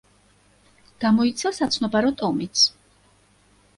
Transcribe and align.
გამოიცა 1.03 1.53
საცნობარო 1.59 2.13
ტომიც. 2.23 2.67